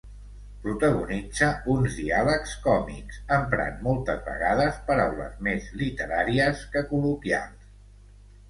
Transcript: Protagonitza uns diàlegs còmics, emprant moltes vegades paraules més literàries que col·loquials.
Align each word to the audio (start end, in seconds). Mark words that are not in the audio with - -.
Protagonitza 0.61 1.49
uns 1.73 1.97
diàlegs 1.99 2.55
còmics, 2.63 3.19
emprant 3.37 3.77
moltes 3.89 4.25
vegades 4.31 4.81
paraules 4.89 5.39
més 5.49 5.69
literàries 5.83 6.65
que 6.73 6.85
col·loquials. 6.95 7.73